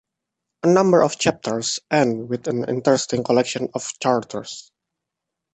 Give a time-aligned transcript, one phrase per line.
[0.63, 4.71] A number of chapters end with an interesting collection of charters.